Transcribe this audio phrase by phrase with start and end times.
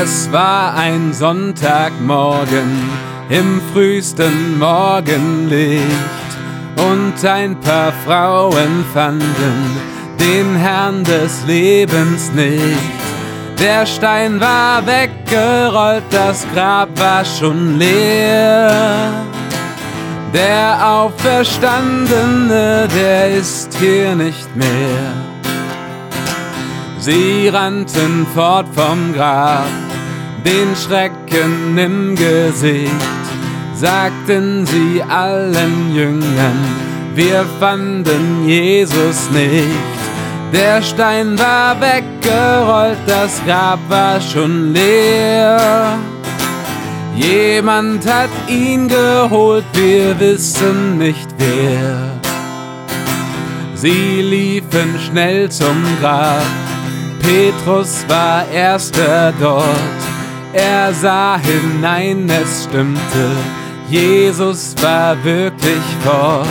[0.00, 2.88] Es war ein Sonntagmorgen
[3.28, 5.82] im frühesten Morgenlicht
[6.76, 9.76] und ein paar Frauen fanden
[10.18, 12.78] den Herrn des Lebens nicht.
[13.58, 19.12] Der Stein war weggerollt, das Grab war schon leer.
[20.32, 25.32] Der Auferstandene, der ist hier nicht mehr.
[27.02, 29.66] Sie rannten fort vom Grab,
[30.44, 32.92] den Schrecken im Gesicht,
[33.74, 36.58] sagten sie allen Jüngern,
[37.14, 39.92] wir fanden Jesus nicht.
[40.52, 45.98] Der Stein war weggerollt, das Grab war schon leer.
[47.16, 52.20] Jemand hat ihn geholt, wir wissen nicht wer.
[53.74, 56.46] Sie liefen schnell zum Grab,
[57.20, 60.01] Petrus war erster dort.
[60.52, 63.30] Er sah hinein, es stimmte,
[63.88, 66.46] Jesus war wirklich fort.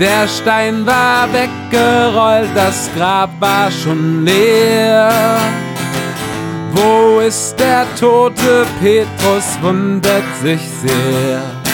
[0.00, 5.10] Der Stein war weggerollt, das Grab war schon leer.
[6.72, 11.67] Wo ist der tote Petrus, wundert sich sehr.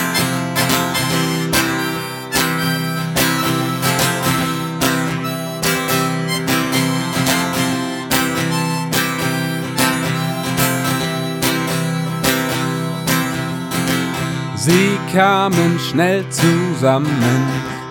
[14.66, 17.12] Sie kamen schnell zusammen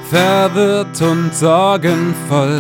[0.10, 2.60] verwirrt und sorgenvoll.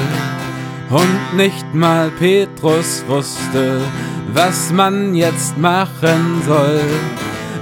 [0.92, 3.81] Und nicht mal Petrus wusste,
[4.31, 6.80] was man jetzt machen soll.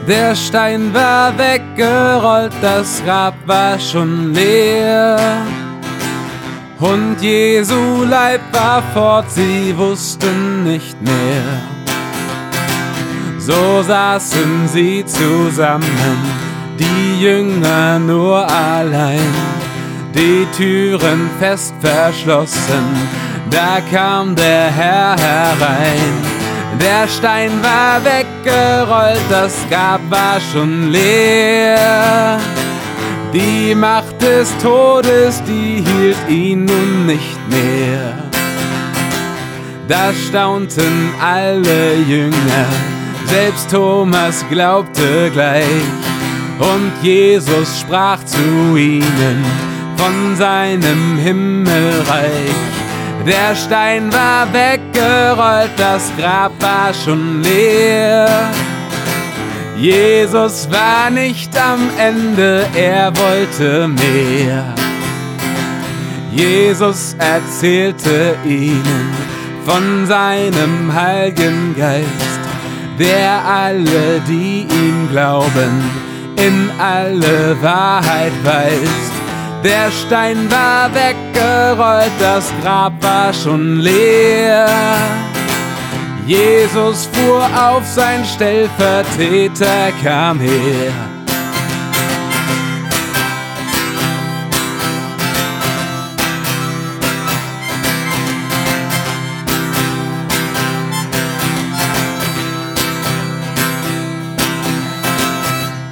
[0.10, 5.18] Der Stein war weggerollt, das Grab war schon leer.
[6.80, 11.62] Und Jesu Leib war fort, sie wussten nicht mehr.
[13.38, 16.51] So saßen sie zusammen,
[16.82, 19.62] die Jünger nur allein
[20.14, 22.86] die Türen fest verschlossen,
[23.50, 26.14] da kam der Herr herein.
[26.80, 32.40] Der Stein war weggerollt, das Grab war schon leer.
[33.34, 38.30] Die Macht des Todes, die hielt ihn nun nicht mehr.
[39.88, 42.66] Da staunten alle Jünger,
[43.26, 46.11] selbst Thomas glaubte gleich.
[46.62, 49.44] Und Jesus sprach zu ihnen,
[49.98, 52.56] von seinem Himmelreich.
[53.26, 58.28] Der Stein war weggerollt, das Grab war schon leer.
[59.78, 64.74] Jesus war nicht am Ende, er wollte mehr.
[66.32, 69.12] Jesus erzählte ihnen
[69.66, 72.42] von seinem Heiligen Geist,
[72.98, 76.01] der alle, die ihm glauben,
[76.48, 79.14] in alle Wahrheit weist.
[79.64, 84.68] Der Stein war weggerollt, das Grab war schon leer.
[86.26, 91.21] Jesus fuhr auf, sein Stellvertreter kam her.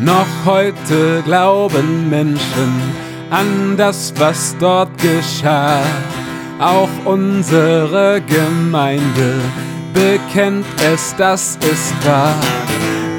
[0.09, 2.81] Noch heute glauben Menschen,
[3.29, 5.83] an das, was dort geschah.
[6.57, 9.35] Auch unsere Gemeinde
[9.93, 12.33] bekennt es, dass es wahr.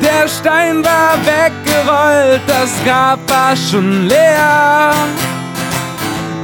[0.02, 4.92] Der Stein war weggerollt, das Grab war schon leer.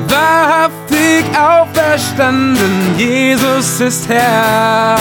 [0.06, 4.96] Wahrhaftig auferstanden, Jesus ist Herr.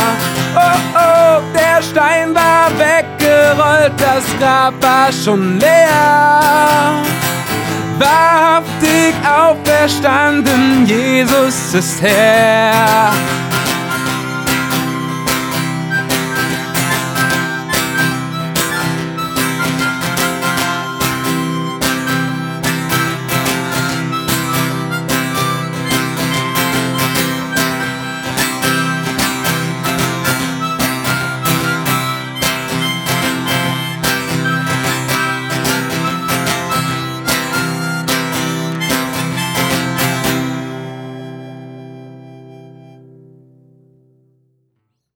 [0.56, 2.72] Oh, oh, der Stein war
[3.46, 7.02] weggerollt, das Grab war schon leer
[7.98, 13.12] wahrhaftig auferstanden, Jesus ist Herr.